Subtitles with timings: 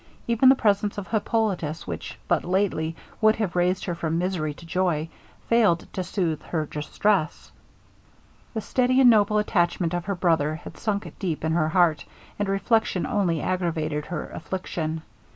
[0.27, 4.65] Even the presence of Hippolitus, which but lately would have raised her from misery to
[4.65, 5.09] joy,
[5.47, 7.51] failed to soothe her distress.
[8.55, 12.05] The steady and noble attachment of her brother had sunk deep in her heart,
[12.39, 15.03] and reflection only aggravated her affliction.